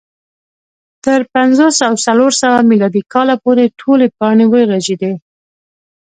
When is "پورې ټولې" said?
3.43-4.07